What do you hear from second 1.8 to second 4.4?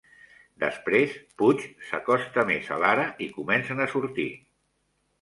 s'acosta més a Lara i comencen a sortir.